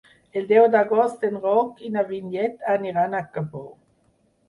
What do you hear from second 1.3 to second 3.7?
Roc i na Vinyet aniran a Cabó.